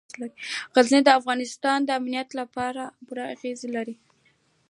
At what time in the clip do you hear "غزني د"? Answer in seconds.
0.75-1.09